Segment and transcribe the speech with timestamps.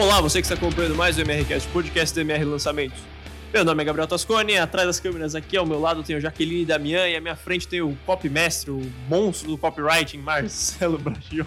[0.00, 2.98] Olá, você que está acompanhando mais o MRCast, podcast do MR Lançamentos.
[3.52, 6.64] Meu nome é Gabriel Tascone, atrás das câmeras aqui ao meu lado tem o Jaqueline
[6.64, 11.44] Damian e à minha frente tem o copymestre, o monstro do copywriting, Marcelo Brasil.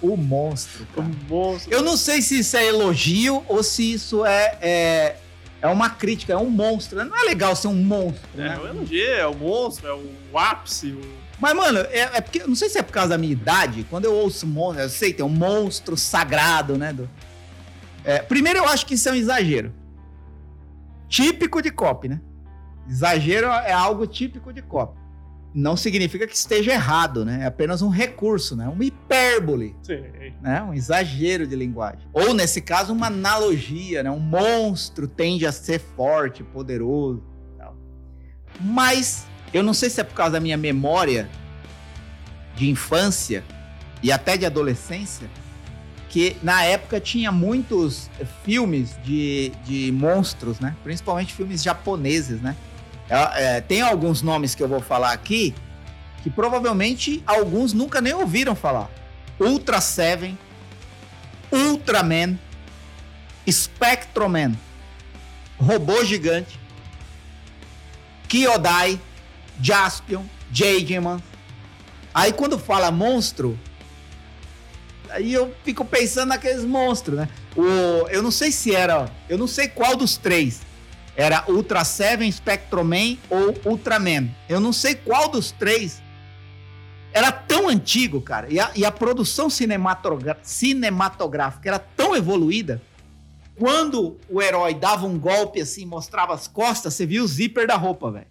[0.00, 0.86] O monstro.
[0.96, 1.72] O monstro.
[1.72, 5.16] Eu não sei se isso é elogio ou se isso é, é,
[5.62, 7.02] é uma crítica, é um monstro.
[7.04, 8.58] Não é legal ser um monstro, É, né?
[8.62, 11.26] o elogio, é o monstro, é o ápice, o...
[11.40, 14.04] Mas, mano, é, é porque, não sei se é por causa da minha idade, quando
[14.06, 16.92] eu ouço monstro, eu sei, tem um monstro sagrado, né?
[16.94, 17.08] do-
[18.06, 19.74] É, primeiro, eu acho que isso é um exagero.
[21.08, 22.20] Típico de copy, né?
[22.88, 24.96] Exagero é algo típico de copy.
[25.52, 27.40] Não significa que esteja errado, né?
[27.42, 28.68] É apenas um recurso, né?
[28.68, 29.74] Uma hipérbole.
[29.82, 30.04] Sim.
[30.40, 30.62] né?
[30.62, 32.06] Um exagero de linguagem.
[32.12, 34.10] Ou, nesse caso, uma analogia, né?
[34.10, 37.24] Um monstro tende a ser forte, poderoso.
[37.58, 37.76] tal.
[38.60, 41.28] Mas, eu não sei se é por causa da minha memória
[42.54, 43.42] de infância
[44.02, 45.28] e até de adolescência,
[46.08, 48.10] que na época tinha muitos
[48.44, 50.74] filmes de, de monstros, né?
[50.82, 52.56] Principalmente filmes japoneses, né?
[53.08, 55.54] É, é, tem alguns nomes que eu vou falar aqui
[56.22, 58.90] que provavelmente alguns nunca nem ouviram falar.
[59.38, 60.36] Ultra Seven,
[61.52, 62.38] Ultraman,
[63.48, 64.56] Spectroman,
[65.56, 66.58] Robô Gigante,
[68.28, 69.00] Kyodai,
[69.60, 71.22] Jaspion, Jageman.
[72.12, 73.58] Aí quando fala monstro,
[75.10, 77.28] aí eu fico pensando naqueles monstros, né?
[77.56, 80.60] O, eu não sei se era, eu não sei qual dos três.
[81.16, 84.28] Era Ultra Seven, Spectroman ou Ultraman.
[84.48, 86.02] Eu não sei qual dos três
[87.16, 92.82] era tão antigo, cara, e a, e a produção cinematográfica era tão evoluída.
[93.58, 97.74] Quando o herói dava um golpe assim, mostrava as costas, você via o zíper da
[97.74, 98.26] roupa, velho.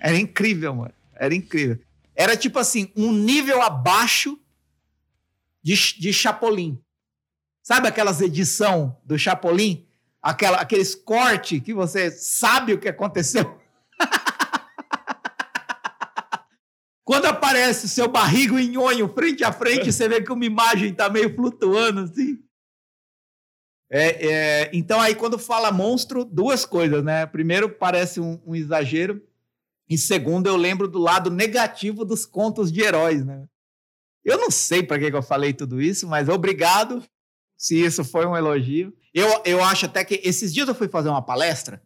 [0.00, 0.92] Era incrível, mano.
[1.14, 1.78] Era incrível.
[2.16, 4.36] Era tipo assim, um nível abaixo
[5.62, 6.80] de, de Chapolin.
[7.62, 9.86] Sabe aquelas edição do Chapolin?
[10.22, 13.58] Aquela, aqueles cortes que você sabe o que aconteceu?
[17.04, 21.08] Quando aparece o seu barrigo nhonho frente a frente, você vê que uma imagem tá
[21.08, 22.42] meio flutuando assim.
[23.90, 27.24] É, é, então aí quando fala monstro, duas coisas, né?
[27.24, 29.22] Primeiro parece um, um exagero
[29.88, 33.48] e segundo eu lembro do lado negativo dos contos de heróis, né?
[34.24, 37.02] Eu não sei para que, que eu falei tudo isso, mas obrigado
[37.56, 38.96] se isso foi um elogio.
[39.12, 41.82] Eu, eu acho até que esses dias eu fui fazer uma palestra.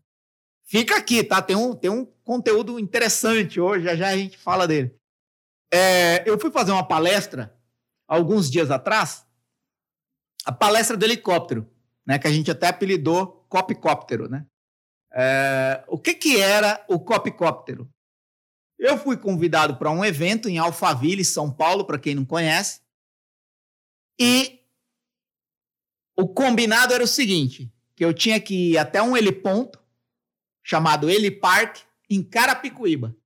[0.64, 1.40] Fica aqui, tá?
[1.42, 4.94] Tem um, tem um conteúdo interessante hoje, já já a gente fala dele.
[5.72, 7.54] É, eu fui fazer uma palestra
[8.06, 9.26] alguns dias atrás,
[10.44, 11.70] a palestra do helicóptero,
[12.06, 12.18] né?
[12.18, 14.46] Que a gente até apelidou copicóptero, né?
[15.14, 17.91] É, o que que era o copicóptero?
[18.82, 22.80] Eu fui convidado para um evento em Alphaville, São Paulo, para quem não conhece,
[24.18, 24.60] e
[26.16, 29.80] o combinado era o seguinte, que eu tinha que ir até um heliponto,
[30.64, 31.78] chamado Helipark,
[32.10, 33.16] em Carapicuíba.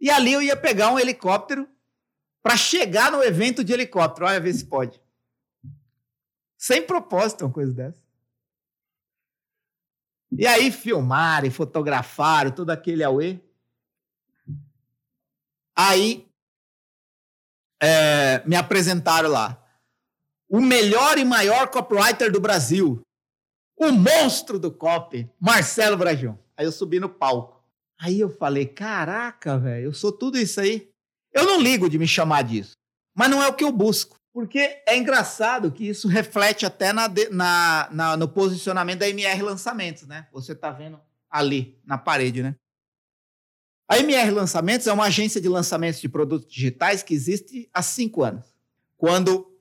[0.00, 1.68] E ali eu ia pegar um helicóptero
[2.40, 4.26] para chegar no evento de helicóptero.
[4.26, 5.02] Olha, ver se pode.
[6.56, 8.00] Sem propósito, uma coisa dessa.
[10.30, 13.40] E aí filmaram fotografaram todo aquele auê.
[15.76, 16.26] Aí
[17.82, 19.60] é, me apresentaram lá.
[20.48, 23.00] O melhor e maior copywriter do Brasil.
[23.76, 26.38] O monstro do copy, Marcelo Brajão.
[26.56, 27.62] Aí eu subi no palco.
[28.00, 30.88] Aí eu falei, caraca, velho, eu sou tudo isso aí.
[31.32, 32.72] Eu não ligo de me chamar disso,
[33.16, 34.16] mas não é o que eu busco.
[34.32, 40.06] Porque é engraçado que isso reflete até na, na- na- no posicionamento da MR Lançamentos,
[40.06, 40.28] né?
[40.32, 42.54] Você tá vendo ali, na parede, né?
[43.88, 48.22] A MR Lançamentos é uma agência de lançamentos de produtos digitais que existe há cinco
[48.22, 48.54] anos.
[48.96, 49.52] Quando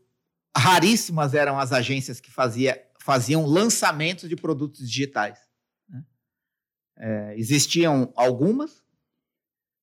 [0.55, 5.39] raríssimas eram as agências que fazia, faziam lançamentos de produtos digitais.
[5.89, 6.03] né?
[6.97, 8.83] É, existiam algumas,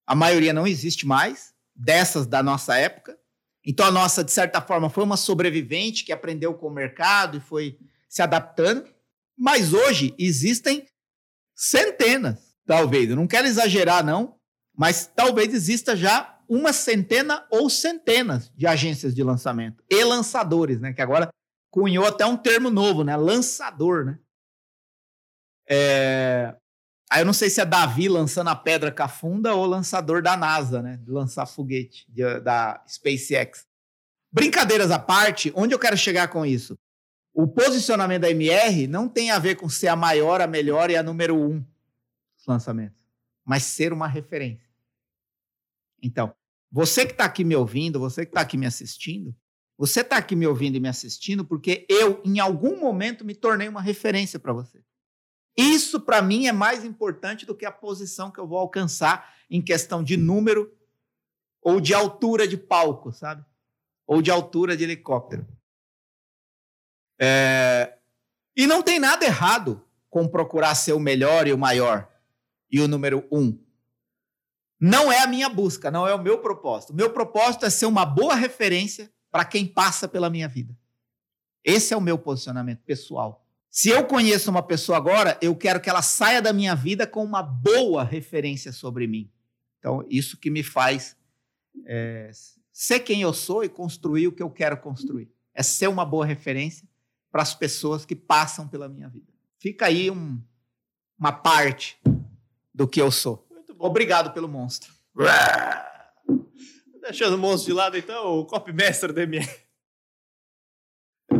[0.07, 3.17] a maioria não existe mais, dessas da nossa época.
[3.63, 7.41] Então a nossa, de certa forma, foi uma sobrevivente que aprendeu com o mercado e
[7.41, 7.77] foi
[8.09, 8.87] se adaptando.
[9.37, 10.87] Mas hoje existem
[11.55, 13.09] centenas, talvez.
[13.09, 14.35] Eu não quero exagerar, não,
[14.75, 20.91] mas talvez exista já uma centena ou centenas de agências de lançamento e lançadores, né?
[20.91, 21.29] Que agora
[21.71, 23.15] cunhou até um termo novo, né?
[23.15, 24.19] Lançador, né?
[25.69, 26.55] É...
[27.09, 30.81] Aí eu não sei se é Davi lançando a pedra cafunda ou lançador da NASA,
[30.81, 30.97] né?
[30.97, 33.65] De lançar foguete de- da SpaceX.
[34.33, 36.75] Brincadeiras à parte, onde eu quero chegar com isso?
[37.33, 40.95] O posicionamento da MR não tem a ver com ser a maior, a melhor e
[40.97, 41.63] a número um
[42.41, 43.05] dos lançamentos,
[43.45, 44.69] mas ser uma referência.
[46.01, 46.35] Então,
[46.71, 49.35] você que está aqui me ouvindo, você que está aqui me assistindo,
[49.81, 53.67] Você está aqui me ouvindo e me assistindo porque eu, em algum momento, me tornei
[53.67, 54.83] uma referência para você.
[55.57, 59.59] Isso, para mim, é mais importante do que a posição que eu vou alcançar em
[59.59, 60.71] questão de número
[61.63, 63.43] ou de altura de palco, sabe?
[64.05, 65.47] Ou de altura de helicóptero.
[67.19, 67.97] É...
[68.55, 72.07] E não tem nada errado com procurar ser o melhor e o maior
[72.71, 73.57] e o número um.
[74.79, 76.91] Não é a minha busca, não é o meu propósito.
[76.91, 80.75] O meu propósito é ser uma boa referência para quem passa pela minha vida.
[81.63, 83.45] Esse é o meu posicionamento pessoal.
[83.69, 87.23] Se eu conheço uma pessoa agora, eu quero que ela saia da minha vida com
[87.23, 89.31] uma boa referência sobre mim.
[89.79, 91.15] Então, isso que me faz
[91.85, 92.31] é,
[92.73, 95.31] ser quem eu sou e construir o que eu quero construir.
[95.53, 96.87] É ser uma boa referência
[97.31, 99.31] para as pessoas que passam pela minha vida.
[99.57, 100.41] Fica aí um,
[101.17, 101.99] uma parte
[102.73, 103.47] do que eu sou.
[103.77, 104.91] Obrigado pelo monstro.
[107.01, 109.49] Deixando o monstro de lado, então, o copy mestre da MR.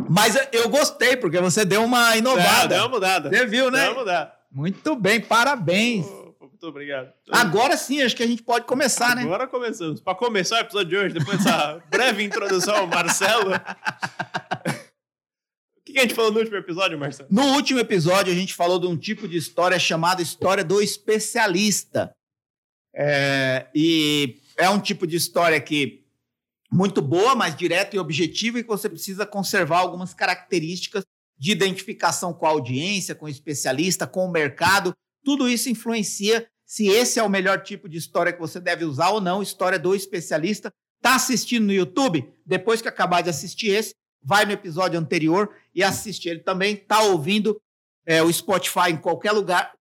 [0.09, 2.75] Mas eu gostei, porque você deu uma inovada.
[2.75, 3.29] Deu uma mudada.
[3.29, 3.83] Você viu, né?
[3.83, 4.33] Deu uma mudada.
[4.51, 6.05] Muito bem, parabéns.
[6.05, 7.13] Oh, muito obrigado.
[7.31, 9.23] Agora sim, acho que a gente pode começar, né?
[9.23, 10.01] Agora começamos.
[10.01, 13.51] Para começar o episódio de hoje, depois dessa breve introdução ao Marcelo.
[15.91, 17.29] Que a gente falou no último episódio, Marcelo?
[17.31, 22.13] No último episódio, a gente falou de um tipo de história chamada história do especialista.
[22.93, 26.01] É, e é um tipo de história que
[26.71, 31.03] muito boa, mas direta e objetiva, e que você precisa conservar algumas características
[31.37, 34.93] de identificação com a audiência, com o especialista, com o mercado.
[35.23, 39.09] Tudo isso influencia se esse é o melhor tipo de história que você deve usar
[39.09, 39.41] ou não.
[39.41, 40.71] História do especialista.
[40.97, 42.31] Está assistindo no YouTube?
[42.45, 43.93] Depois que acabar de assistir esse,
[44.23, 46.75] vai no episódio anterior e assiste ele também.
[46.75, 47.61] Está ouvindo
[48.05, 49.73] é, o Spotify em qualquer lugar.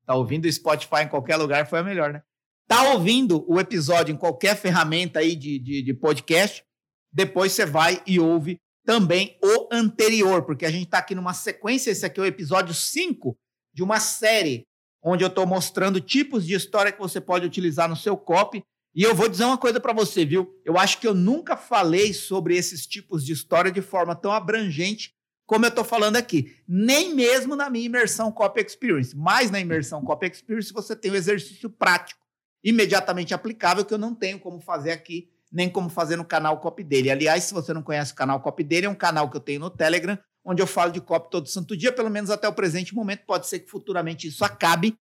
[0.00, 2.22] Está ouvindo o Spotify em qualquer lugar, foi a melhor, né?
[2.66, 6.64] Tá ouvindo o episódio em qualquer ferramenta aí de, de, de podcast,
[7.12, 11.90] depois você vai e ouve também o anterior, porque a gente está aqui numa sequência,
[11.90, 13.36] esse aqui é o episódio 5
[13.72, 14.66] de uma série
[15.02, 18.62] onde eu estou mostrando tipos de história que você pode utilizar no seu copy.
[18.94, 20.60] E eu vou dizer uma coisa para você, viu?
[20.64, 25.14] Eu acho que eu nunca falei sobre esses tipos de história de forma tão abrangente
[25.46, 26.56] como eu estou falando aqui.
[26.68, 29.16] Nem mesmo na minha imersão Copy Experience.
[29.16, 32.20] Mas na imersão Copy Experience você tem o um exercício prático
[32.62, 36.84] imediatamente aplicável que eu não tenho como fazer aqui, nem como fazer no canal Copy
[36.84, 37.10] dele.
[37.10, 39.60] Aliás, se você não conhece o canal Copy dele, é um canal que eu tenho
[39.60, 42.94] no Telegram, onde eu falo de copy todo santo dia, pelo menos até o presente
[42.94, 43.24] momento.
[43.26, 44.96] Pode ser que futuramente isso acabe,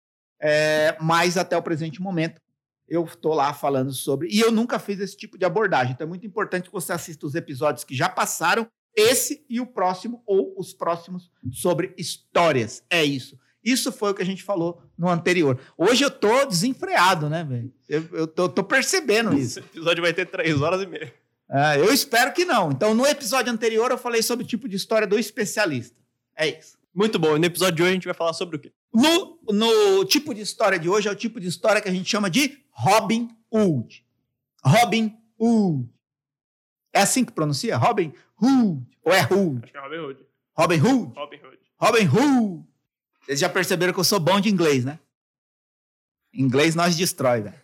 [0.41, 2.41] é, mas até o presente momento
[2.89, 4.29] eu estou lá falando sobre.
[4.31, 5.93] E eu nunca fiz esse tipo de abordagem.
[5.93, 9.67] Então é muito importante que você assista os episódios que já passaram, esse e o
[9.67, 12.83] próximo, ou os próximos, sobre histórias.
[12.89, 13.39] É isso.
[13.63, 15.59] Isso foi o que a gente falou no anterior.
[15.77, 17.73] Hoje eu tô desenfreado, né, velho?
[17.89, 19.59] Eu, eu tô, tô, percebendo isso.
[19.59, 21.13] Esse episódio vai ter três horas e meia.
[21.51, 22.71] É, eu espero que não.
[22.71, 26.01] Então, no episódio anterior, eu falei sobre o tipo de história do especialista.
[26.37, 26.77] É isso.
[26.95, 27.37] Muito bom.
[27.37, 28.73] E no episódio de hoje, a gente vai falar sobre o quê?
[28.93, 32.09] No, no tipo de história de hoje, é o tipo de história que a gente
[32.09, 34.05] chama de Robin Hood.
[34.65, 35.89] Robin Hood.
[36.93, 37.77] É assim que pronuncia?
[37.77, 38.87] Robin Hood.
[39.03, 39.61] Ou é Hood?
[39.63, 40.27] Acho que é Robin Hood.
[40.57, 41.15] Robin Hood?
[41.15, 41.59] Robin Hood.
[41.79, 42.67] Robin Hood.
[43.21, 44.99] Vocês já perceberam que eu sou bom de inglês, né?
[46.33, 47.61] Inglês nós destrói, velho.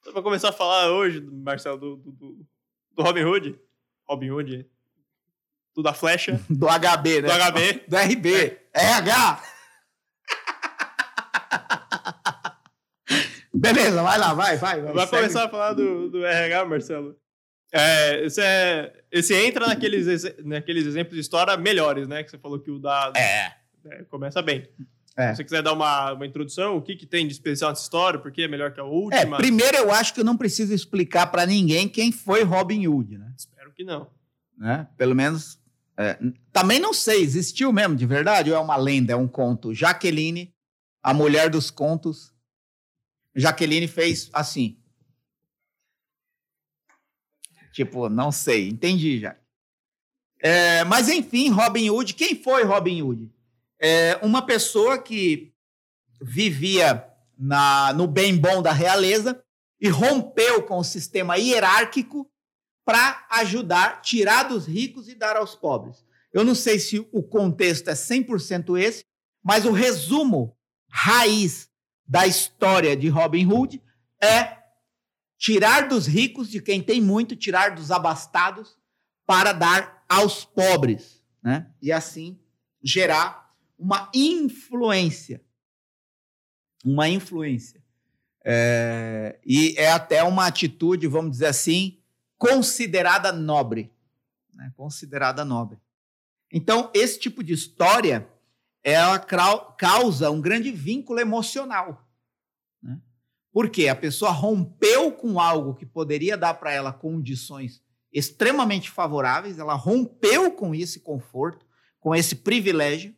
[0.00, 2.46] Então, pra começar a falar hoje, Marcelo, do, do,
[2.92, 3.60] do Robin Hood.
[4.08, 4.70] Robin Hood.
[5.74, 6.40] Do da flecha.
[6.50, 7.28] Do HB, né?
[7.28, 7.84] Do HB.
[7.88, 8.58] Do RB.
[8.74, 8.84] É.
[8.98, 9.42] RH.
[13.52, 14.80] Beleza, vai lá, vai, vai.
[14.80, 17.16] Vai, vai começar a falar do, do RH, Marcelo.
[17.72, 22.22] É, esse, é, esse entra naqueles, naqueles exemplos de história melhores, né?
[22.22, 23.12] Que você falou que o da.
[23.16, 23.52] É.
[23.84, 24.68] É, começa bem.
[25.16, 25.30] É.
[25.30, 28.18] Se você quiser dar uma, uma introdução, o que, que tem de especial nessa história,
[28.18, 29.36] por que é melhor que a última?
[29.36, 33.18] É, primeiro eu acho que eu não preciso explicar para ninguém quem foi Robin Hood,
[33.18, 33.32] né?
[33.36, 34.08] Espero que não.
[34.56, 34.86] Né?
[34.96, 35.59] Pelo menos.
[36.00, 36.18] É,
[36.52, 39.74] também não sei, existiu mesmo de verdade ou é uma lenda, é um conto?
[39.74, 40.54] Jaqueline,
[41.02, 42.32] a mulher dos contos.
[43.34, 44.78] Jaqueline fez assim.
[47.72, 49.36] Tipo, não sei, entendi já.
[50.40, 53.30] É, mas enfim, Robin Hood, quem foi Robin Hood?
[53.80, 55.54] é uma pessoa que
[56.20, 59.42] vivia na, no bem bom da realeza
[59.80, 62.30] e rompeu com o sistema hierárquico
[62.84, 66.04] para ajudar, tirar dos ricos e dar aos pobres.
[66.32, 69.04] Eu não sei se o contexto é 100% esse,
[69.42, 70.56] mas o resumo
[70.88, 71.68] raiz
[72.06, 73.82] da história de Robin Hood
[74.22, 74.58] é
[75.38, 78.78] tirar dos ricos, de quem tem muito, tirar dos abastados,
[79.26, 81.70] para dar aos pobres, né?
[81.80, 82.38] E assim
[82.82, 85.42] gerar uma influência.
[86.84, 87.80] Uma influência.
[88.44, 91.99] É, e é até uma atitude, vamos dizer assim,
[92.40, 93.92] considerada nobre.
[94.54, 94.72] Né?
[94.74, 95.78] Considerada nobre.
[96.50, 98.26] Então, esse tipo de história
[98.82, 102.08] ela causa um grande vínculo emocional.
[102.82, 102.98] Né?
[103.52, 109.74] Porque a pessoa rompeu com algo que poderia dar para ela condições extremamente favoráveis, ela
[109.74, 111.64] rompeu com esse conforto,
[112.00, 113.14] com esse privilégio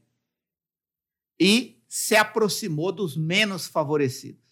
[1.39, 4.43] e se aproximou dos menos favorecidos.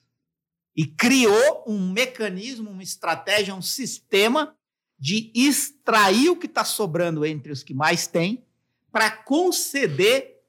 [0.77, 4.57] E criou um mecanismo, uma estratégia, um sistema
[5.01, 8.45] de extrair o que está sobrando entre os que mais têm
[8.93, 10.45] para conceder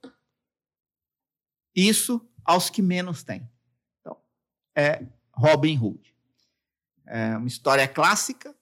[1.73, 3.49] isso aos que menos têm.
[4.01, 4.17] Então,
[4.75, 6.13] é Robin Hood.
[7.05, 8.53] É uma história clássica,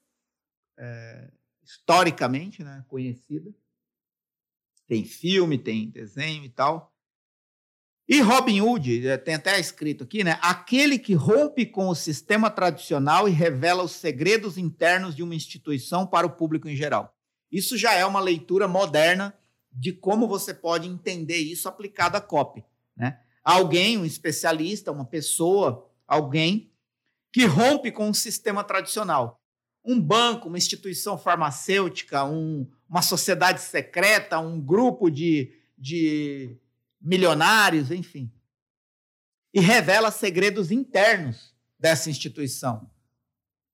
[0.77, 1.31] é,
[1.63, 3.51] historicamente né, conhecida.
[4.85, 6.95] Tem filme, tem desenho e tal.
[8.09, 10.39] E Robin Hood, é, tem até escrito aqui, né?
[10.41, 16.07] Aquele que rompe com o sistema tradicional e revela os segredos internos de uma instituição
[16.07, 17.15] para o público em geral.
[17.51, 19.37] Isso já é uma leitura moderna
[19.71, 22.65] de como você pode entender isso aplicado à copy.
[22.97, 23.19] Né?
[23.43, 26.71] Alguém, um especialista, uma pessoa, alguém
[27.31, 29.39] que rompe com o sistema tradicional.
[29.85, 36.57] Um banco, uma instituição farmacêutica, um, uma sociedade secreta, um grupo de, de
[36.99, 38.31] milionários, enfim.
[39.53, 42.89] E revela segredos internos dessa instituição.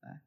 [0.02, 0.22] Né?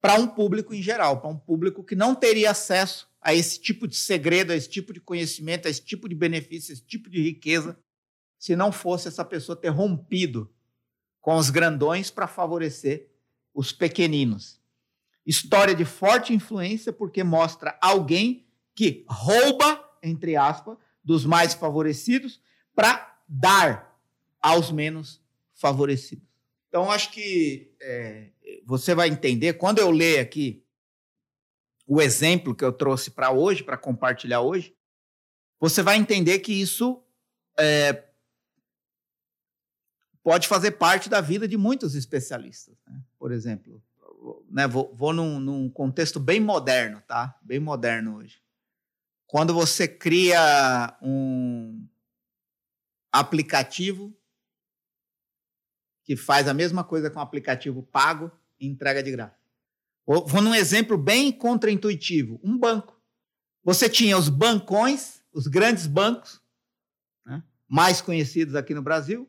[0.00, 3.88] Para um público em geral, para um público que não teria acesso a esse tipo
[3.88, 7.08] de segredo, a esse tipo de conhecimento, a esse tipo de benefício, a esse tipo
[7.08, 7.78] de riqueza,
[8.38, 10.52] se não fosse essa pessoa ter rompido
[11.20, 13.10] com os grandões para favorecer
[13.54, 14.60] os pequeninos.
[15.24, 22.40] História de forte influência porque mostra alguém que rouba, entre aspas, dos mais favorecidos
[22.74, 23.98] para dar
[24.40, 25.20] aos menos
[25.54, 26.24] favorecidos.
[26.68, 28.30] Então, acho que é,
[28.64, 30.64] você vai entender, quando eu ler aqui
[31.86, 34.74] o exemplo que eu trouxe para hoje, para compartilhar hoje,
[35.60, 37.02] você vai entender que isso
[37.58, 38.04] é,
[40.22, 42.74] pode fazer parte da vida de muitos especialistas.
[42.86, 43.00] Né?
[43.18, 43.82] Por exemplo,
[44.50, 47.38] né, vou, vou num, num, contexto bem moderno, tá?
[47.42, 48.42] Bem moderno hoje.
[49.34, 51.88] Quando você cria um
[53.10, 54.16] aplicativo
[56.04, 59.36] que faz a mesma coisa com um aplicativo pago e entrega de graça.
[60.06, 62.96] Vou num exemplo bem contraintuitivo: um banco.
[63.64, 66.40] Você tinha os bancões, os grandes bancos,
[67.26, 69.28] né, mais conhecidos aqui no Brasil: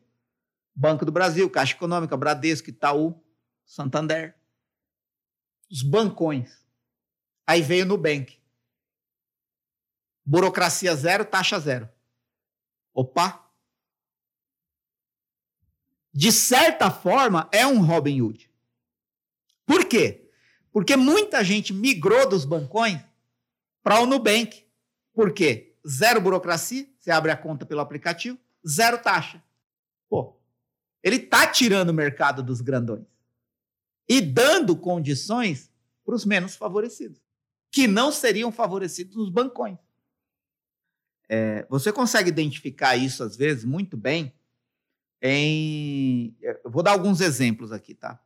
[0.72, 3.20] Banco do Brasil, Caixa Econômica, Bradesco, Itaú,
[3.64, 4.36] Santander.
[5.68, 6.64] Os bancões.
[7.44, 8.35] Aí veio o Nubank.
[10.26, 11.88] Burocracia zero, taxa zero.
[12.92, 13.48] Opa!
[16.12, 18.50] De certa forma, é um Robin Hood.
[19.64, 20.30] Por quê?
[20.72, 23.00] Porque muita gente migrou dos bancões
[23.82, 24.66] para o Nubank.
[25.12, 25.76] Por quê?
[25.86, 29.42] Zero burocracia, você abre a conta pelo aplicativo, zero taxa.
[30.08, 30.36] Pô,
[31.02, 33.06] ele está tirando o mercado dos grandões
[34.08, 35.70] e dando condições
[36.04, 37.20] para os menos favorecidos,
[37.70, 39.78] que não seriam favorecidos nos bancões.
[41.28, 44.32] É, você consegue identificar isso, às vezes, muito bem
[45.20, 46.36] em.
[46.40, 48.20] Eu vou dar alguns exemplos aqui, tá?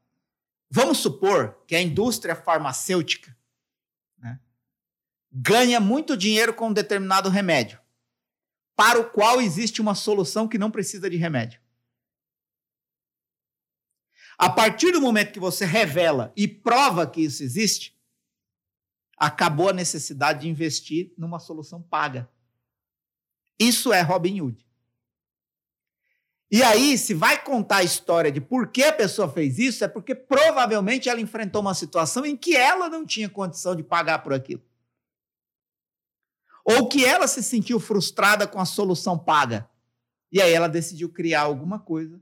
[0.70, 3.36] Vamos supor que a indústria farmacêutica
[4.18, 4.38] né,
[5.32, 7.80] ganha muito dinheiro com um determinado remédio,
[8.76, 11.60] para o qual existe uma solução que não precisa de remédio.
[14.38, 17.94] A partir do momento que você revela e prova que isso existe,
[19.16, 22.26] acabou a necessidade de investir numa solução paga.
[23.60, 24.66] Isso é Robin Hood.
[26.50, 29.88] E aí, se vai contar a história de por que a pessoa fez isso, é
[29.88, 34.32] porque provavelmente ela enfrentou uma situação em que ela não tinha condição de pagar por
[34.32, 34.62] aquilo.
[36.64, 39.70] Ou que ela se sentiu frustrada com a solução paga.
[40.32, 42.20] E aí ela decidiu criar alguma coisa.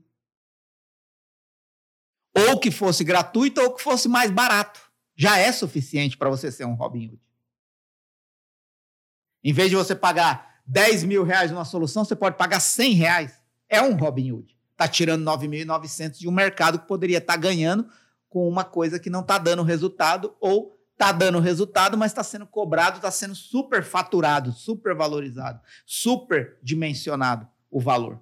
[2.35, 4.91] Ou que fosse gratuito ou que fosse mais barato.
[5.15, 7.21] Já é suficiente para você ser um Robin Hood.
[9.43, 13.41] Em vez de você pagar 10 mil reais numa solução, você pode pagar 100 reais.
[13.67, 14.55] É um Robin Hood.
[14.71, 17.89] Está tirando 9.900 de um mercado que poderia estar tá ganhando
[18.29, 22.45] com uma coisa que não está dando resultado ou está dando resultado, mas está sendo
[22.45, 28.21] cobrado, está sendo super faturado, super valorizado, super dimensionado o valor.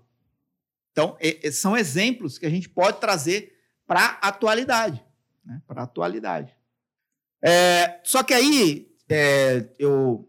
[0.92, 1.18] Então,
[1.51, 3.54] são exemplos que a gente pode trazer
[3.86, 5.04] para a atualidade.
[5.46, 5.62] Né?
[5.68, 6.56] Para a atualidade.
[7.44, 10.27] É, só que aí é, eu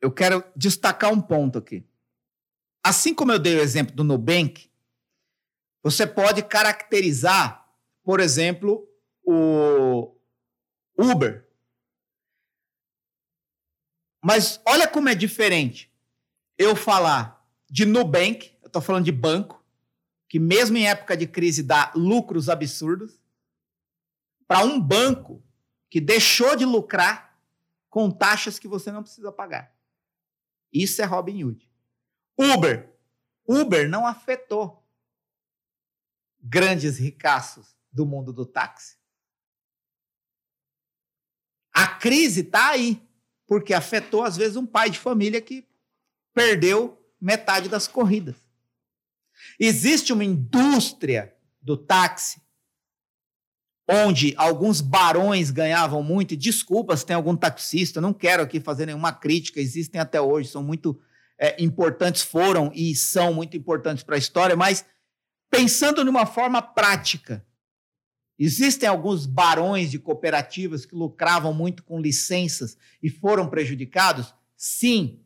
[0.00, 1.86] eu quero destacar um ponto aqui.
[2.82, 4.70] Assim como eu dei o exemplo do Nubank,
[5.82, 7.68] você pode caracterizar,
[8.02, 8.88] por exemplo,
[9.22, 10.14] o,
[10.96, 11.46] Uber.
[14.22, 15.90] Mas olha como é diferente
[16.58, 19.64] eu falar de Nubank, eu estou falando de banco,
[20.28, 23.18] que mesmo em época de crise dá lucros absurdos,
[24.46, 25.42] para um banco
[25.88, 27.38] que deixou de lucrar
[27.88, 29.74] com taxas que você não precisa pagar.
[30.72, 31.70] Isso é Robin Hood.
[32.38, 32.90] Uber.
[33.46, 34.86] Uber não afetou
[36.40, 38.96] grandes ricaços do mundo do táxi.
[41.72, 43.02] A crise está aí,
[43.46, 45.66] porque afetou, às vezes, um pai de família que
[46.32, 48.36] perdeu metade das corridas.
[49.58, 52.40] Existe uma indústria do táxi
[53.92, 59.12] onde alguns barões ganhavam muito, e desculpas, tem algum taxista, não quero aqui fazer nenhuma
[59.12, 61.00] crítica, existem até hoje, são muito
[61.36, 64.84] é, importantes, foram e são muito importantes para a história, mas
[65.50, 67.44] pensando numa forma prática,
[68.38, 74.32] existem alguns barões de cooperativas que lucravam muito com licenças e foram prejudicados?
[74.56, 75.20] Sim.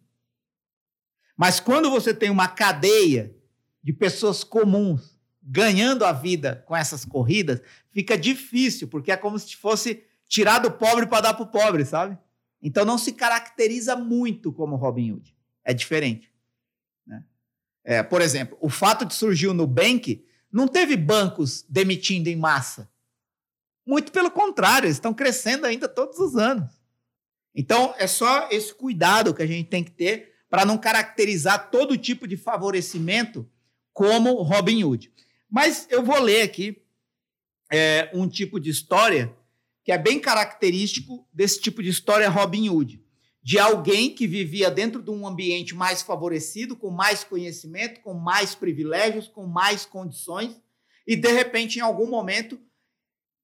[1.36, 3.36] Mas quando você tem uma cadeia
[3.82, 5.13] de pessoas comuns
[5.44, 7.60] ganhando a vida com essas corridas,
[7.90, 11.84] fica difícil, porque é como se fosse tirar do pobre para dar para o pobre,
[11.84, 12.18] sabe?
[12.62, 15.36] Então não se caracteriza muito como Robin Hood.
[15.62, 16.32] É diferente.
[17.06, 17.22] Né?
[17.84, 22.90] É, por exemplo, o fato de surgir o Nubank não teve bancos demitindo em massa.
[23.86, 26.80] Muito pelo contrário, eles estão crescendo ainda todos os anos.
[27.54, 31.98] Então é só esse cuidado que a gente tem que ter para não caracterizar todo
[31.98, 33.48] tipo de favorecimento
[33.92, 35.12] como Robin Hood.
[35.54, 36.82] Mas eu vou ler aqui
[37.70, 39.32] é, um tipo de história
[39.84, 43.00] que é bem característico desse tipo de história Robin Hood,
[43.40, 48.56] de alguém que vivia dentro de um ambiente mais favorecido, com mais conhecimento, com mais
[48.56, 50.60] privilégios, com mais condições,
[51.06, 52.58] e de repente, em algum momento,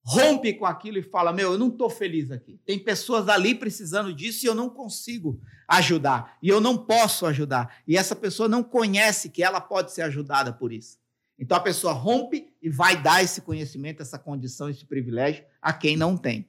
[0.03, 2.61] rompe com aquilo e fala: Meu, eu não estou feliz aqui.
[2.67, 6.37] Tem pessoas ali precisando disso e eu não consigo ajudar.
[6.43, 7.83] E eu não posso ajudar.
[7.87, 11.00] E essa pessoa não conhece que ela pode ser ajudada por isso.
[11.41, 15.97] Então a pessoa rompe e vai dar esse conhecimento, essa condição, esse privilégio a quem
[15.97, 16.47] não tem.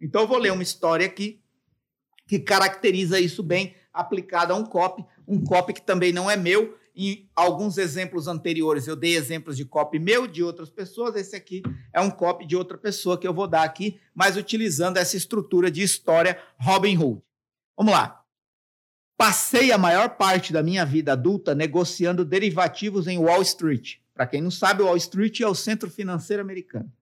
[0.00, 1.42] Então eu vou ler uma história aqui
[2.26, 6.74] que caracteriza isso bem aplicada a um copy, um copy que também não é meu.
[6.96, 11.16] Em alguns exemplos anteriores eu dei exemplos de copy meu, de outras pessoas.
[11.16, 14.96] Esse aqui é um copy de outra pessoa que eu vou dar aqui, mas utilizando
[14.96, 17.22] essa estrutura de história Robin Hood.
[17.76, 18.24] Vamos lá.
[19.18, 24.42] Passei a maior parte da minha vida adulta negociando derivativos em Wall Street para quem
[24.42, 26.92] não sabe, o Wall Street é o centro financeiro americano.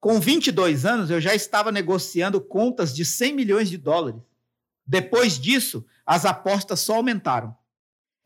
[0.00, 4.20] Com 22 anos, eu já estava negociando contas de 100 milhões de dólares.
[4.84, 7.56] Depois disso, as apostas só aumentaram.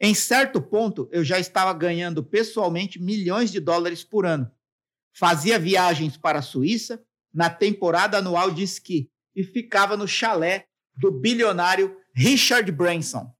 [0.01, 4.51] Em certo ponto, eu já estava ganhando pessoalmente milhões de dólares por ano.
[5.13, 11.11] Fazia viagens para a Suíça na temporada anual de esqui e ficava no chalé do
[11.13, 13.31] bilionário Richard Branson.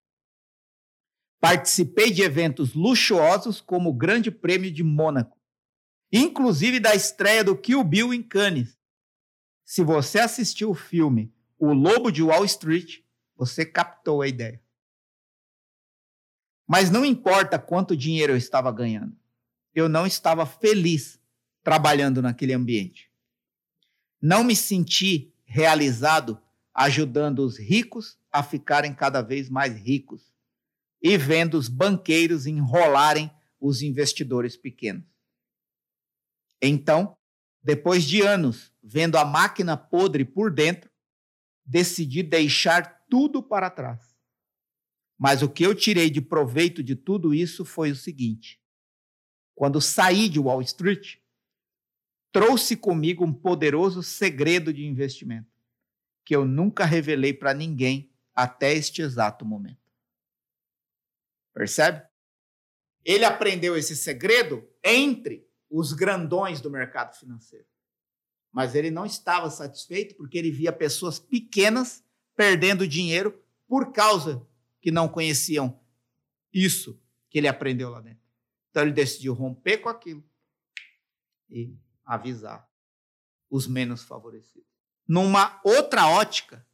[1.45, 5.39] Participei de eventos luxuosos como o Grande Prêmio de Mônaco,
[6.11, 8.79] inclusive da estreia do Kill Bill em Cannes.
[9.63, 13.01] Se você assistiu o filme O Lobo de Wall Street,
[13.37, 14.59] você captou a ideia.
[16.67, 19.15] Mas não importa quanto dinheiro eu estava ganhando,
[19.75, 21.21] eu não estava feliz
[21.63, 23.13] trabalhando naquele ambiente.
[24.19, 26.41] Não me senti realizado
[26.73, 30.33] ajudando os ricos a ficarem cada vez mais ricos
[31.05, 35.05] e vendo os banqueiros enrolarem os investidores pequenos.
[36.63, 37.15] Então,
[37.63, 40.91] depois de anos vendo a máquina podre por dentro,
[41.63, 44.17] decidi deixar tudo para trás.
[45.19, 48.59] Mas o que eu tirei de proveito de tudo isso foi o seguinte:
[49.55, 51.19] quando saí de Wall Street,
[52.33, 55.53] trouxe comigo um poderoso segredo de investimento
[56.25, 59.84] que eu nunca revelei para ninguém até este exato momento.
[61.55, 62.05] Percebe?
[63.05, 67.67] Ele aprendeu esse segredo entre os grandões do mercado financeiro.
[68.53, 72.05] Mas ele não estava satisfeito porque ele via pessoas pequenas
[72.37, 74.47] perdendo dinheiro por causa
[74.81, 75.81] que não conheciam
[76.53, 78.23] isso que ele aprendeu lá dentro.
[78.71, 80.25] Então ele decidiu romper com aquilo
[81.49, 82.69] e avisar
[83.51, 84.69] os menos favorecidos.
[85.07, 86.67] Numa outra ótica,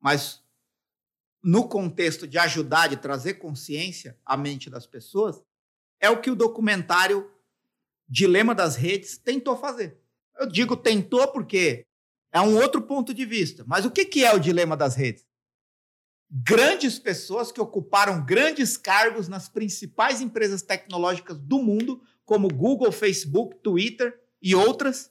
[0.00, 0.44] mas
[1.42, 5.40] no contexto de ajudar, de trazer consciência à mente das pessoas,
[6.00, 7.30] é o que o documentário
[8.08, 10.00] Dilema das Redes tentou fazer.
[10.38, 11.86] Eu digo tentou porque
[12.32, 13.64] é um outro ponto de vista.
[13.66, 15.26] Mas o que é o dilema das redes?
[16.30, 23.56] Grandes pessoas que ocuparam grandes cargos nas principais empresas tecnológicas do mundo, como Google, Facebook,
[23.62, 25.10] Twitter e outras,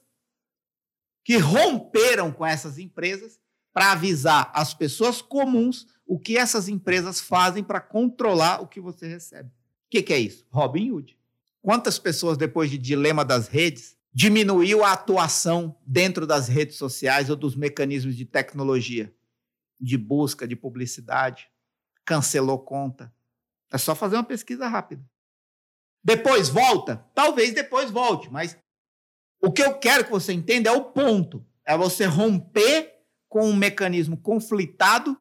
[1.24, 3.38] que romperam com essas empresas
[3.72, 9.06] para avisar as pessoas comuns o que essas empresas fazem para controlar o que você
[9.06, 9.50] recebe.
[9.50, 10.46] O que, que é isso?
[10.50, 11.18] Robin Hood.
[11.60, 17.36] Quantas pessoas, depois de dilema das redes, diminuiu a atuação dentro das redes sociais ou
[17.36, 19.14] dos mecanismos de tecnologia,
[19.78, 21.50] de busca, de publicidade,
[22.06, 23.12] cancelou conta.
[23.70, 25.04] É só fazer uma pesquisa rápida.
[26.02, 27.04] Depois volta?
[27.14, 28.56] Talvez depois volte, mas
[29.42, 31.44] o que eu quero que você entenda é o ponto.
[31.66, 32.94] É você romper
[33.28, 35.20] com um mecanismo conflitado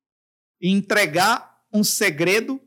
[0.60, 2.62] e entregar um segredo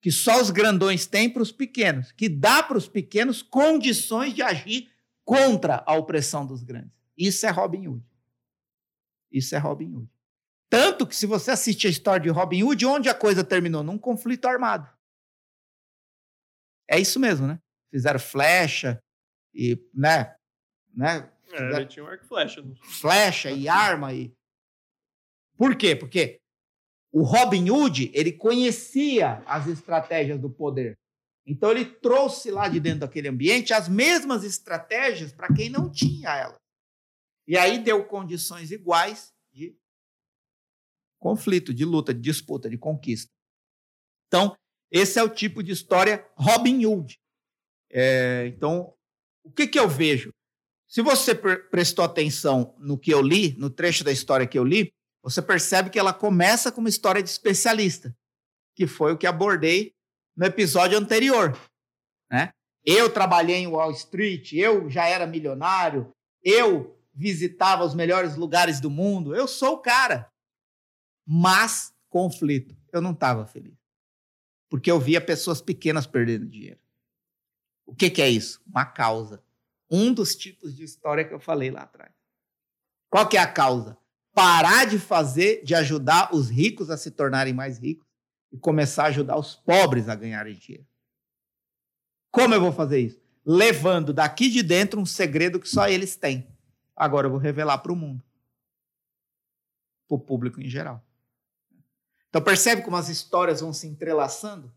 [0.00, 4.42] que só os grandões têm para os pequenos, que dá para os pequenos condições de
[4.42, 4.90] agir
[5.24, 6.92] contra a opressão dos grandes.
[7.16, 8.04] Isso é Robin Hood.
[9.32, 10.10] Isso é Robin Hood.
[10.68, 13.82] Tanto que se você assistir a história de Robin Hood, onde a coisa terminou?
[13.82, 14.90] Num conflito armado.
[16.86, 17.58] É isso mesmo, né?
[17.90, 19.02] Fizeram flecha
[19.54, 20.36] e, né?
[20.92, 21.30] né?
[21.52, 22.62] É, ele tinha um arco e flecha.
[22.82, 24.36] Flecha e arma e...
[25.56, 25.94] Por quê?
[25.94, 26.42] Porque
[27.14, 30.98] o Robin Hood, ele conhecia as estratégias do poder.
[31.46, 36.34] Então ele trouxe lá de dentro daquele ambiente as mesmas estratégias para quem não tinha
[36.34, 36.56] ela.
[37.46, 39.76] E aí deu condições iguais de
[41.20, 43.30] conflito, de luta, de disputa, de conquista.
[44.26, 44.56] Então,
[44.90, 47.16] esse é o tipo de história Robin Hood.
[47.92, 48.92] É, então,
[49.44, 50.32] o que, que eu vejo?
[50.88, 54.92] Se você prestou atenção no que eu li, no trecho da história que eu li,
[55.24, 58.14] você percebe que ela começa com uma história de especialista,
[58.76, 59.94] que foi o que abordei
[60.36, 61.58] no episódio anterior.
[62.30, 62.52] Né?
[62.84, 68.90] Eu trabalhei em Wall Street, eu já era milionário, eu visitava os melhores lugares do
[68.90, 70.30] mundo, eu sou o cara.
[71.26, 73.78] Mas, conflito, eu não estava feliz.
[74.68, 76.80] Porque eu via pessoas pequenas perdendo dinheiro.
[77.86, 78.62] O que, que é isso?
[78.66, 79.42] Uma causa.
[79.90, 82.12] Um dos tipos de história que eu falei lá atrás.
[83.08, 83.96] Qual que é a causa?
[84.34, 88.06] Parar de fazer, de ajudar os ricos a se tornarem mais ricos
[88.52, 90.86] e começar a ajudar os pobres a ganharem dinheiro.
[92.30, 93.22] Como eu vou fazer isso?
[93.46, 96.46] Levando daqui de dentro um segredo que só eles têm.
[96.96, 98.22] Agora eu vou revelar para o mundo,
[100.08, 101.04] para o público em geral.
[102.28, 104.72] Então percebe como as histórias vão se entrelaçando?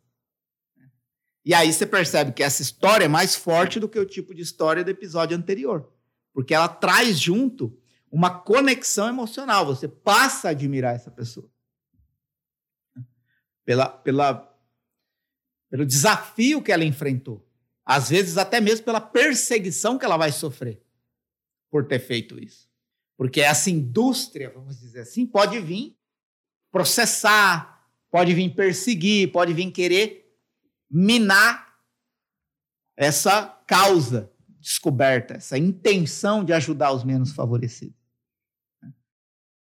[1.44, 4.42] E aí você percebe que essa história é mais forte do que o tipo de
[4.42, 5.90] história do episódio anterior,
[6.34, 7.76] porque ela traz junto
[8.18, 9.64] uma conexão emocional.
[9.68, 11.48] Você passa a admirar essa pessoa.
[13.64, 14.58] Pela, pela,
[15.70, 17.48] pelo desafio que ela enfrentou.
[17.86, 20.82] Às vezes, até mesmo pela perseguição que ela vai sofrer
[21.70, 22.68] por ter feito isso.
[23.16, 25.96] Porque essa indústria, vamos dizer assim, pode vir
[26.72, 30.36] processar, pode vir perseguir, pode vir querer
[30.90, 31.78] minar
[32.96, 37.97] essa causa descoberta, essa intenção de ajudar os menos favorecidos.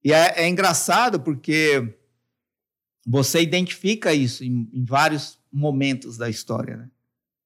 [0.05, 1.97] E é, é engraçado porque
[3.07, 6.91] você identifica isso em, em, vários momentos da história, né?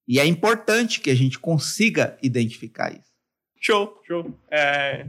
[0.08, 3.12] E é importante que a gente consiga identificar isso.
[3.60, 4.34] Show, show.
[4.50, 5.06] É...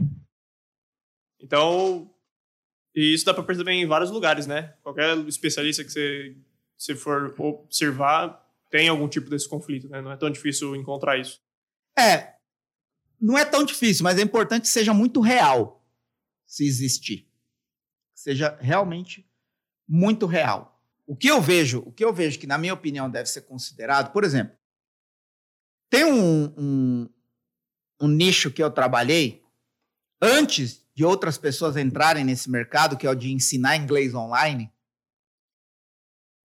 [1.40, 2.14] Então,
[2.94, 4.74] e isso dá para perceber em vários lugares, né?
[4.82, 6.36] Qualquer especialista que você,
[6.76, 10.00] você for observar tem algum tipo desse conflito, né?
[10.00, 11.40] Não é tão difícil encontrar isso.
[11.98, 12.34] É,
[13.20, 15.84] não é tão difícil, mas é importante que seja muito real
[16.46, 17.29] se existir
[18.20, 19.26] seja realmente
[19.88, 20.78] muito real.
[21.06, 24.12] O que eu vejo, o que eu vejo que na minha opinião deve ser considerado,
[24.12, 24.56] por exemplo,
[25.88, 27.10] tem um, um,
[28.02, 29.42] um nicho que eu trabalhei
[30.20, 34.70] antes de outras pessoas entrarem nesse mercado, que é o de ensinar inglês online.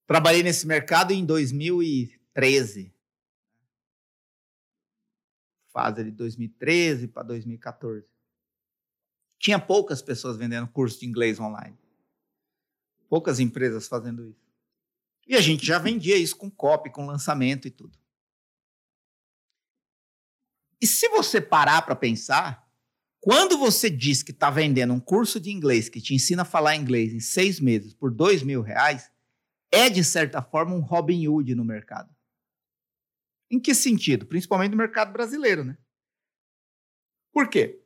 [0.08, 2.96] Trabalhei nesse mercado em 2013.
[5.74, 8.14] Fase de 2013 para 2014.
[9.39, 11.78] Tinha poucas pessoas vendendo curso de inglês online.
[13.10, 14.45] Poucas empresas fazendo isso.
[15.28, 17.98] E a gente já vendia isso com copy, com lançamento e tudo.
[20.82, 22.69] E se você parar para pensar,
[23.19, 26.76] quando você diz que está vendendo um curso de inglês que te ensina a falar
[26.76, 29.12] inglês em seis meses por dois mil reais,
[29.71, 32.13] é de certa forma um Robin Hood no mercado.
[33.50, 34.26] Em que sentido?
[34.26, 35.78] Principalmente no mercado brasileiro, né?
[37.32, 37.85] Por quê?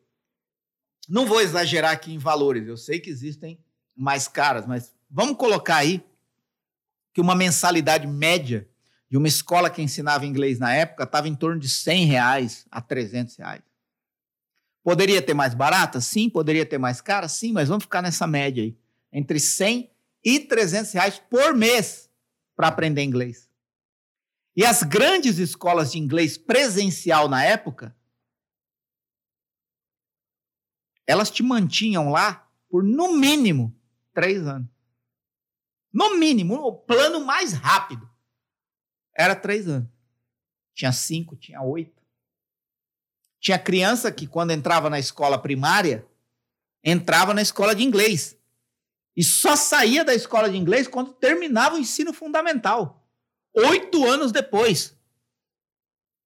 [1.10, 3.60] Não vou exagerar aqui em valores, eu sei que existem
[3.96, 6.04] mais caras, mas vamos colocar aí
[7.12, 8.70] que uma mensalidade média
[9.10, 12.80] de uma escola que ensinava inglês na época estava em torno de 100 reais a
[12.80, 13.64] 300 reais.
[14.84, 16.00] Poderia ter mais barata?
[16.00, 16.30] Sim.
[16.30, 17.28] Poderia ter mais cara?
[17.28, 18.78] Sim, mas vamos ficar nessa média aí.
[19.12, 19.90] Entre 100
[20.24, 22.10] e 300 reais por mês
[22.56, 23.50] para aprender inglês.
[24.56, 27.96] E as grandes escolas de inglês presencial na época
[31.10, 33.76] elas te mantinham lá por no mínimo
[34.14, 34.70] três anos.
[35.92, 38.08] No mínimo, o plano mais rápido
[39.18, 39.90] era três anos.
[40.72, 42.00] Tinha cinco, tinha oito.
[43.40, 46.08] Tinha criança que, quando entrava na escola primária,
[46.84, 48.38] entrava na escola de inglês.
[49.18, 53.04] E só saía da escola de inglês quando terminava o ensino fundamental.
[53.56, 54.96] Oito anos depois.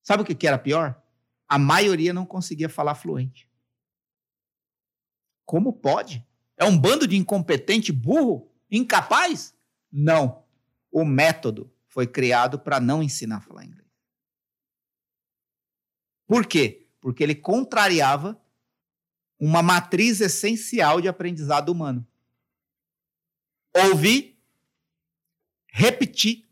[0.02, 1.02] Sabe o que era pior?
[1.48, 3.50] A maioria não conseguia falar fluente.
[5.46, 6.26] Como pode?
[6.58, 9.56] É um bando de incompetente, burro, incapaz?
[9.92, 10.44] Não.
[10.92, 13.88] O método foi criado para não ensinar a falar inglês.
[16.26, 16.88] Por quê?
[17.00, 18.42] Porque ele contrariava
[19.40, 22.08] uma matriz essencial de aprendizado humano.
[23.76, 24.40] Ouvir,
[25.68, 26.48] repetir,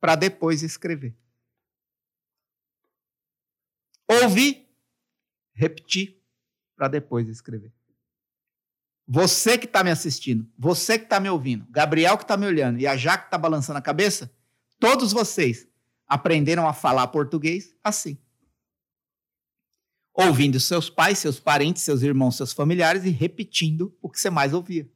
[0.00, 1.14] para depois escrever.
[4.08, 4.68] Ouvir,
[5.52, 6.19] repetir,
[6.80, 7.70] para depois escrever.
[9.06, 12.78] Você que está me assistindo, você que está me ouvindo, Gabriel que está me olhando
[12.78, 14.34] e a Jaque que está balançando a cabeça,
[14.78, 15.68] todos vocês
[16.06, 18.16] aprenderam a falar português assim.
[20.14, 24.54] Ouvindo seus pais, seus parentes, seus irmãos, seus familiares e repetindo o que você mais
[24.54, 24.90] ouvia.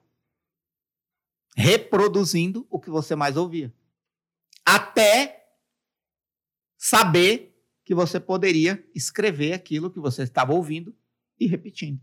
[1.54, 3.74] Reproduzindo o que você mais ouvia.
[4.64, 5.50] Até
[6.78, 10.96] saber que você poderia escrever aquilo que você estava ouvindo
[11.38, 12.00] e repetindo.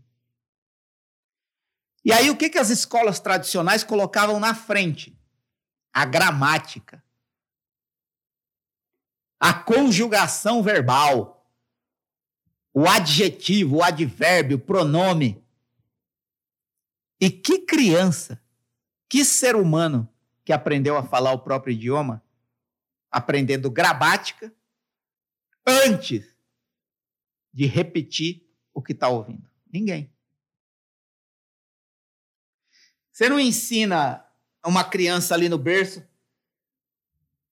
[2.04, 5.16] E aí, o que, que as escolas tradicionais colocavam na frente?
[5.92, 7.04] A gramática,
[9.38, 11.50] a conjugação verbal,
[12.72, 15.44] o adjetivo, o advérbio, o pronome.
[17.20, 18.42] E que criança,
[19.08, 20.08] que ser humano
[20.44, 22.22] que aprendeu a falar o próprio idioma,
[23.10, 24.52] aprendendo gramática,
[25.66, 26.36] antes
[27.52, 29.48] de repetir o que está ouvindo?
[29.72, 30.12] Ninguém.
[33.10, 34.24] Você não ensina
[34.64, 36.02] uma criança ali no berço?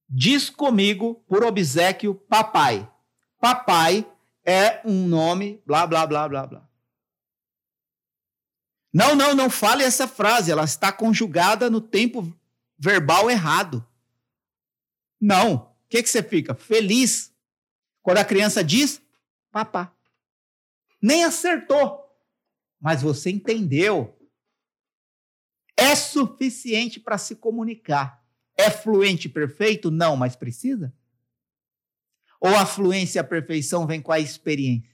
[0.09, 2.91] Diz comigo, por obsequio, papai.
[3.39, 4.07] Papai
[4.45, 6.69] é um nome, blá, blá, blá, blá, blá.
[8.93, 12.37] Não, não, não fale essa frase, ela está conjugada no tempo
[12.77, 13.87] verbal errado.
[15.21, 15.55] Não.
[15.55, 16.55] O que, que você fica?
[16.55, 17.33] Feliz.
[18.03, 19.01] Quando a criança diz,
[19.53, 19.93] papá.
[21.01, 22.05] Nem acertou,
[22.81, 24.17] mas você entendeu
[25.81, 28.23] é suficiente para se comunicar.
[28.55, 29.91] É fluente perfeito?
[29.91, 30.95] Não, mas precisa?
[32.39, 34.91] Ou a fluência e a perfeição vem com a experiência?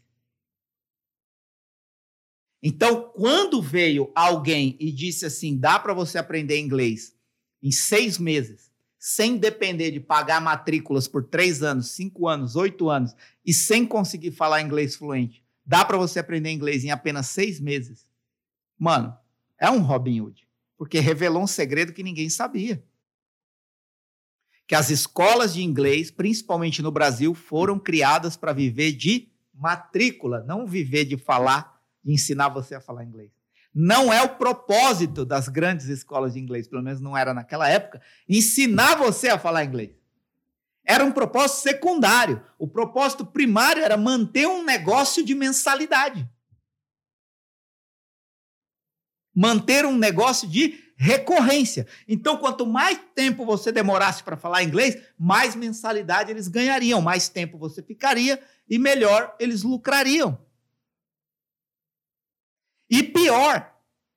[2.63, 7.17] Então, quando veio alguém e disse assim: dá para você aprender inglês
[7.63, 13.15] em seis meses, sem depender de pagar matrículas por três anos, cinco anos, oito anos,
[13.45, 18.07] e sem conseguir falar inglês fluente, dá para você aprender inglês em apenas seis meses?
[18.79, 19.17] Mano,
[19.59, 22.85] é um Robin Hood porque revelou um segredo que ninguém sabia.
[24.67, 30.67] Que as escolas de inglês, principalmente no Brasil, foram criadas para viver de matrícula, não
[30.67, 33.31] viver de falar, de ensinar você a falar inglês.
[33.73, 38.03] Não é o propósito das grandes escolas de inglês, pelo menos não era naquela época,
[38.29, 39.93] ensinar você a falar inglês.
[40.87, 42.43] Era um propósito secundário.
[42.59, 46.27] O propósito primário era manter um negócio de mensalidade
[49.37, 51.87] manter um negócio de recorrência.
[52.09, 57.59] Então, quanto mais tempo você demorasse para falar inglês, mais mensalidade eles ganhariam, mais tempo
[57.59, 60.39] você ficaria e melhor eles lucrariam.
[62.89, 63.76] E pior,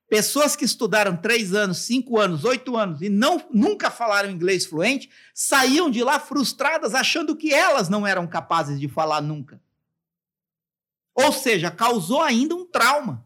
[0.10, 5.10] pessoas que estudaram três anos, cinco anos, oito anos e não, nunca falaram inglês fluente,
[5.34, 9.62] saíam de lá frustradas, achando que elas não eram capazes de falar nunca.
[11.14, 13.26] Ou seja, causou ainda um trauma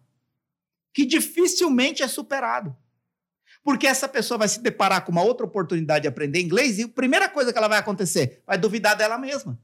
[0.94, 2.76] que dificilmente é superado.
[3.64, 6.88] Porque essa pessoa vai se deparar com uma outra oportunidade de aprender inglês e a
[6.88, 9.58] primeira coisa que ela vai acontecer vai duvidar dela mesma.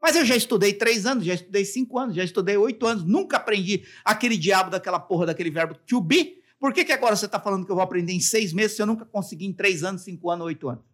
[0.00, 3.38] Mas eu já estudei três anos, já estudei cinco anos, já estudei oito anos, nunca
[3.38, 6.42] aprendi aquele diabo daquela porra daquele verbo to be.
[6.58, 8.82] Por que, que agora você está falando que eu vou aprender em seis meses se
[8.82, 10.84] eu nunca consegui em três anos, cinco anos, oito anos?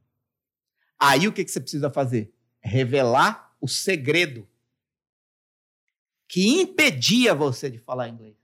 [0.99, 2.33] Aí o que, que você precisa fazer?
[2.61, 4.49] Revelar o segredo
[6.29, 8.43] que impedia você de falar inglês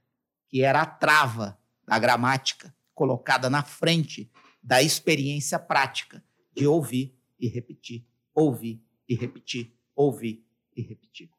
[0.49, 4.29] que era a trava da gramática colocada na frente
[4.61, 11.29] da experiência prática de ouvir e repetir, ouvir e repetir, ouvir e repetir.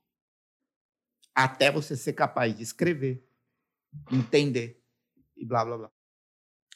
[1.35, 3.23] Até você ser capaz de escrever,
[4.11, 4.80] entender
[5.41, 5.91] e blá blá blá.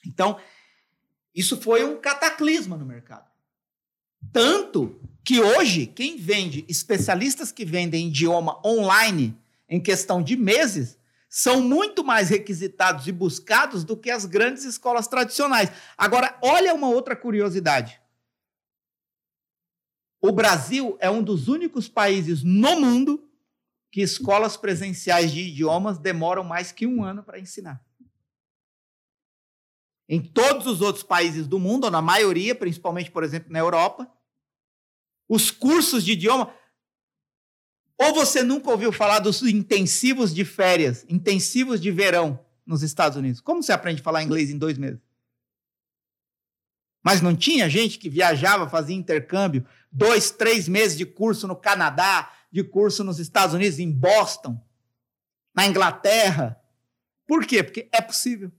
[0.06, 0.40] Então,
[1.34, 3.30] isso foi um cataclisma no mercado.
[4.32, 9.36] Tanto que hoje, quem vende, especialistas que vendem idioma online,
[9.68, 10.98] em questão de meses,
[11.28, 15.70] são muito mais requisitados e buscados do que as grandes escolas tradicionais.
[15.98, 18.00] Agora, olha uma outra curiosidade.
[20.20, 23.28] O Brasil é um dos únicos países no mundo
[23.90, 27.84] que escolas presenciais de idiomas demoram mais que um ano para ensinar.
[30.08, 34.10] Em todos os outros países do mundo, ou na maioria, principalmente, por exemplo, na Europa,
[35.28, 36.52] os cursos de idioma
[37.96, 43.40] ou você nunca ouviu falar dos intensivos de férias, intensivos de verão nos Estados Unidos?
[43.40, 45.00] Como você aprende a falar inglês em dois meses?
[47.02, 52.32] Mas não tinha gente que viajava, fazia intercâmbio, dois, três meses de curso no Canadá,
[52.50, 54.60] de curso nos Estados Unidos, em Boston,
[55.54, 56.58] na Inglaterra.
[57.26, 57.62] Por quê?
[57.62, 58.50] Porque é possível.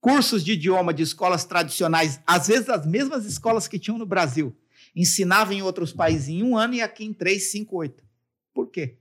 [0.00, 4.56] Cursos de idioma de escolas tradicionais, às vezes as mesmas escolas que tinham no Brasil,
[4.96, 8.02] ensinava em outros países em um ano e aqui em três, cinco, oito.
[8.54, 8.96] Por quê?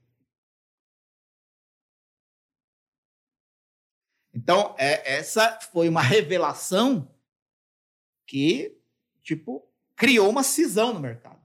[4.33, 7.09] Então, é, essa foi uma revelação
[8.25, 8.77] que,
[9.23, 11.41] tipo, criou uma cisão no mercado.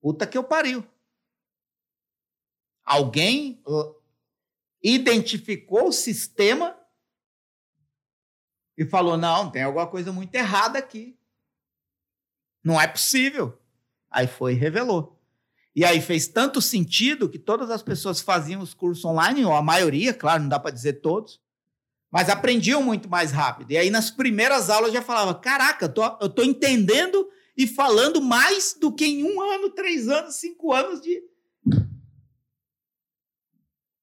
[0.00, 0.86] Puta que eu pariu.
[2.84, 3.94] Alguém uh,
[4.82, 6.73] identificou o sistema
[8.76, 11.16] e falou: não, tem alguma coisa muito errada aqui.
[12.62, 13.58] Não é possível.
[14.10, 15.20] Aí foi e revelou.
[15.74, 19.62] E aí fez tanto sentido que todas as pessoas faziam os cursos online, ou a
[19.62, 21.40] maioria, claro, não dá para dizer todos,
[22.10, 23.72] mas aprendiam muito mais rápido.
[23.72, 28.20] E aí nas primeiras aulas já falava: caraca, eu tô, eu tô entendendo e falando
[28.20, 31.22] mais do que em um ano, três anos, cinco anos de.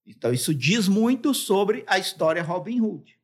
[0.06, 3.21] Então isso diz muito sobre a história Robin Hood.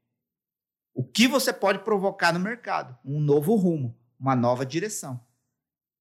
[0.97, 2.97] O que você pode provocar no mercado?
[3.05, 5.23] Um novo rumo, uma nova direção.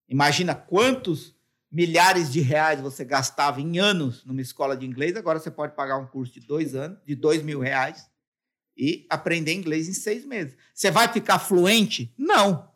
[0.08, 1.36] Imagina quantos
[1.70, 5.98] milhares de reais você gastava em anos numa escola de inglês, agora você pode pagar
[5.98, 8.10] um curso de dois anos, de dois mil reais,
[8.74, 10.56] e aprender inglês em seis meses.
[10.72, 12.14] Você vai ficar fluente?
[12.16, 12.66] Não.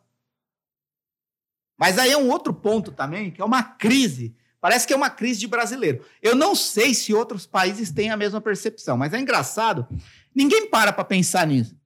[1.75, 4.37] Mas aí é um outro ponto também, que é uma crise.
[4.59, 6.05] Parece que é uma crise de brasileiro.
[6.21, 9.87] Eu não sei se outros países têm a mesma percepção, mas é engraçado.
[10.35, 11.80] Ninguém para para pensar nisso.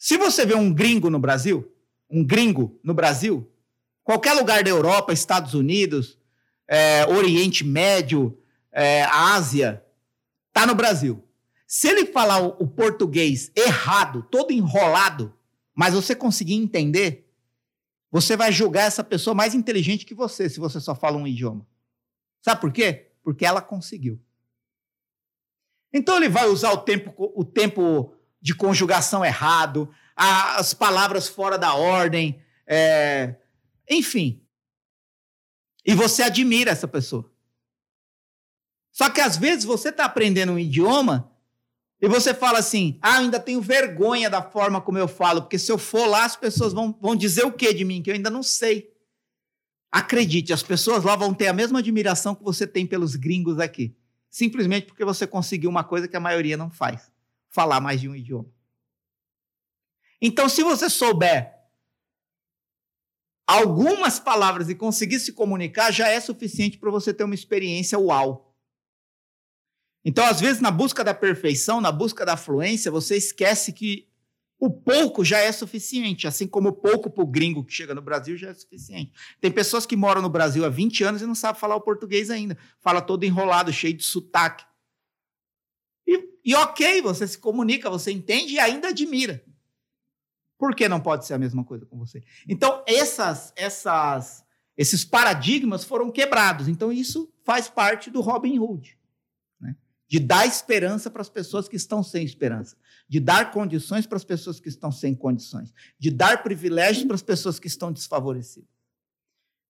[0.00, 1.72] Se você vê um gringo no Brasil,
[2.10, 3.48] um gringo no Brasil,
[4.10, 6.18] Qualquer lugar da Europa, Estados Unidos,
[6.66, 8.36] é, Oriente Médio,
[8.72, 9.84] é, Ásia,
[10.52, 11.22] tá no Brasil.
[11.64, 15.32] Se ele falar o, o português errado, todo enrolado,
[15.72, 17.32] mas você conseguir entender,
[18.10, 21.64] você vai julgar essa pessoa mais inteligente que você, se você só fala um idioma.
[22.42, 23.12] Sabe por quê?
[23.22, 24.18] Porque ela conseguiu.
[25.92, 31.74] Então ele vai usar o tempo, o tempo de conjugação errado, as palavras fora da
[31.74, 33.36] ordem, é,
[33.88, 34.42] enfim.
[35.84, 37.30] E você admira essa pessoa.
[38.92, 41.30] Só que às vezes você está aprendendo um idioma
[42.00, 45.70] e você fala assim: ah, ainda tenho vergonha da forma como eu falo, porque se
[45.70, 48.30] eu for lá, as pessoas vão, vão dizer o que de mim, que eu ainda
[48.30, 48.90] não sei.
[49.92, 53.96] Acredite, as pessoas lá vão ter a mesma admiração que você tem pelos gringos aqui.
[54.30, 57.09] Simplesmente porque você conseguiu uma coisa que a maioria não faz:
[57.50, 58.50] falar mais de um idioma.
[60.22, 61.60] Então, se você souber
[63.46, 68.54] algumas palavras e conseguir se comunicar já é suficiente para você ter uma experiência uau.
[70.04, 74.08] Então, às vezes, na busca da perfeição, na busca da fluência, você esquece que
[74.58, 78.02] o pouco já é suficiente, assim como o pouco para o gringo que chega no
[78.02, 79.12] Brasil já é suficiente.
[79.40, 82.30] Tem pessoas que moram no Brasil há 20 anos e não sabem falar o português
[82.30, 82.56] ainda.
[82.78, 84.64] Fala todo enrolado, cheio de sotaque.
[86.10, 89.44] E, e ok, você se comunica, você entende e ainda admira.
[90.58, 92.20] Por que não pode ser a mesma coisa com você?
[92.48, 94.44] Então, essas, essas,
[94.76, 96.66] esses paradigmas foram quebrados.
[96.66, 98.98] Então, isso faz parte do Robin Hood.
[99.60, 99.76] Né?
[100.08, 102.76] De dar esperança para as pessoas que estão sem esperança.
[103.08, 105.72] De dar condições para as pessoas que estão sem condições.
[105.96, 108.68] De dar privilégios para as pessoas que estão desfavorecidas.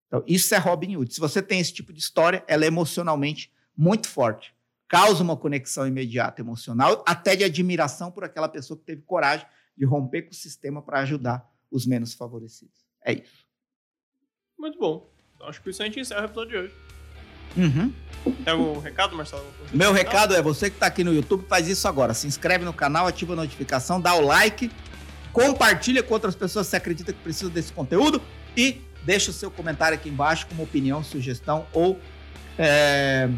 [0.06, 1.12] Então, isso é Robin Hood.
[1.12, 4.54] Se você tem esse tipo de história, ela é emocionalmente muito forte.
[4.90, 9.46] Causa uma conexão imediata emocional, até de admiração por aquela pessoa que teve coragem
[9.78, 12.74] de romper com o sistema para ajudar os menos favorecidos.
[13.06, 13.46] É isso.
[14.58, 15.08] Muito bom.
[15.36, 16.74] Então, acho que isso a gente encerra o episódio de hoje.
[17.56, 17.94] Uhum.
[18.44, 19.46] Tem algum recado, Marcelo?
[19.72, 22.12] Meu recado é você que está aqui no YouTube, faz isso agora.
[22.12, 24.72] Se inscreve no canal, ativa a notificação, dá o like,
[25.32, 28.20] compartilha com outras pessoas se acredita que precisa desse conteúdo
[28.56, 31.96] e deixa o seu comentário aqui embaixo como opinião, sugestão ou
[32.58, 33.30] é,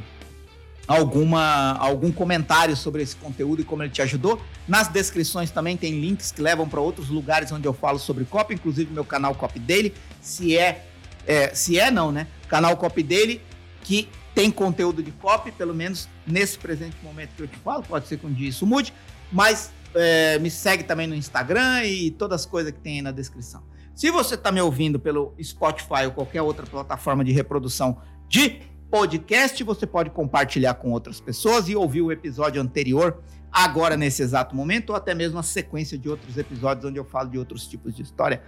[0.86, 4.40] alguma, algum comentário sobre esse conteúdo e como ele te ajudou.
[4.66, 8.54] Nas descrições também tem links que levam para outros lugares onde eu falo sobre copy,
[8.54, 10.86] inclusive meu canal Copy dele, se é,
[11.26, 12.26] é, se é não, né?
[12.48, 13.40] Canal Copy dele
[13.82, 17.82] que tem conteúdo de copy, pelo menos nesse presente momento que eu te falo.
[17.82, 18.92] Pode ser que um dia isso mude,
[19.30, 23.10] mas é, me segue também no Instagram e todas as coisas que tem aí na
[23.10, 23.62] descrição.
[23.94, 28.62] Se você está me ouvindo pelo Spotify ou qualquer outra plataforma de reprodução de
[28.92, 34.54] podcast, você pode compartilhar com outras pessoas e ouvir o episódio anterior agora nesse exato
[34.54, 37.96] momento ou até mesmo a sequência de outros episódios onde eu falo de outros tipos
[37.96, 38.42] de história.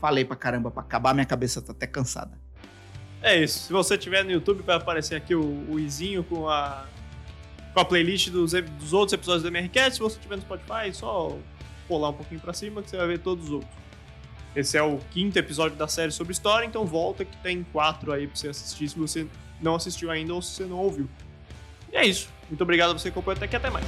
[0.00, 2.38] Falei pra caramba pra acabar, minha cabeça tá até cansada.
[3.20, 3.66] É isso.
[3.66, 6.86] Se você tiver no YouTube, vai aparecer aqui o, o izinho com a,
[7.74, 9.94] com a playlist dos, dos outros episódios do MRCast.
[9.94, 11.36] Se você tiver no Spotify, é só
[11.88, 13.74] pular um pouquinho pra cima que você vai ver todos os outros.
[14.54, 18.28] Esse é o quinto episódio da série sobre história, então volta que tem quatro aí
[18.28, 19.26] pra você assistir se você
[19.62, 21.08] não assistiu ainda ou se você não ouviu.
[21.92, 22.28] E é isso.
[22.48, 23.56] Muito obrigado a você que acompanhou até aqui.
[23.56, 23.86] Até mais.